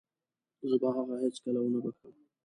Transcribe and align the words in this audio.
زه 0.69 0.75
به 0.81 0.87
هغه 0.95 1.15
هيڅکله 1.23 1.59
ونه 1.61 1.77
وبښم. 1.81 2.13